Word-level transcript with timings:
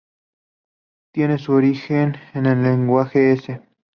Tiene 1.13 1.37
su 1.37 1.51
origen 1.53 2.15
en 2.33 2.47
el 2.47 2.63
lenguaje 2.63 3.33
"S". 3.33 3.61